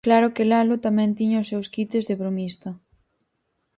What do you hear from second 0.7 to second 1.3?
tamén